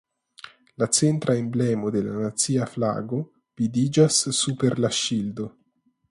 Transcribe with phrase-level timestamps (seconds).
[0.83, 3.19] La centra emblemo de la nacia flago
[3.61, 5.47] vidiĝas super la ŝildo.